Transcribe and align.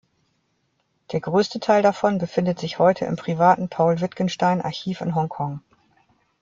Der 1.11 1.19
größte 1.21 1.59
Teil 1.59 1.83
davon 1.83 2.17
befindet 2.17 2.57
sich 2.57 2.79
heute 2.79 3.05
im 3.05 3.17
privaten 3.17 3.69
Paul-Wittgenstein-Archiv 3.69 4.99
in 5.01 5.13
Hongkong. 5.13 5.61